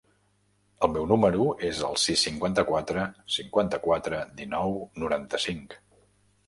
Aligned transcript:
El 0.85 0.89
meu 0.95 1.03
número 1.11 1.45
es 1.67 1.81
el 1.89 1.99
sis, 2.05 2.23
cinquanta-quatre, 2.29 3.05
cinquanta-quatre, 3.37 4.27
dinou, 4.43 4.77
noranta-cinc. 5.05 5.83